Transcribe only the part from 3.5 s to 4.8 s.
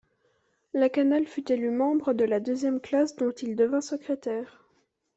devint secrétaire.